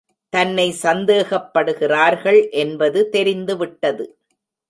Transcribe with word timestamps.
தன்னை 0.33 0.65
சந்தேகப்படுகிறார்கள் 0.83 2.39
என்பது 2.53 2.99
தெரிந்துவிட்டது 3.09 4.05